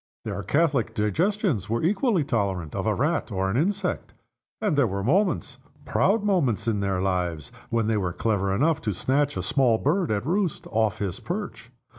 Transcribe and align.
Their 0.25 0.41
catholic 0.41 0.95
digestions 0.95 1.69
were 1.69 1.83
equally 1.83 2.23
tolerant 2.23 2.73
of 2.73 2.87
a 2.87 2.95
rat 2.95 3.31
or 3.31 3.51
an 3.51 3.55
insect. 3.55 4.15
And 4.59 4.75
there 4.75 4.87
were 4.87 5.03
moments, 5.03 5.59
proud 5.85 6.23
moments, 6.23 6.67
in 6.67 6.79
their 6.79 6.99
lives, 7.03 7.51
when 7.69 7.85
they 7.85 7.97
were 7.97 8.11
clever 8.11 8.51
enough 8.51 8.81
to 8.81 8.95
snatch 8.95 9.37
a 9.37 9.43
small 9.43 9.77
bird 9.77 10.09
at 10.09 10.25
roost 10.25 10.65
off 10.71 10.97
his 10.97 11.19
perch. 11.19 11.71